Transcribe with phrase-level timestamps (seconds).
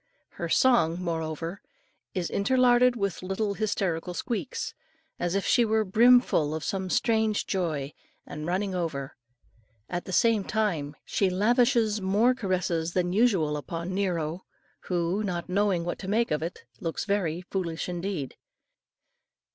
[0.29, 1.61] Her song, moreover,
[2.15, 4.73] is interlarded with little hysterical squeaks,
[5.19, 7.93] as if she were brim full of some strange joy,
[8.25, 9.15] and running over.
[9.87, 14.41] At the same time she lavishes more caresses than usual upon Nero,
[14.85, 18.35] who, not knowing what to make of it, looks very foolish indeed.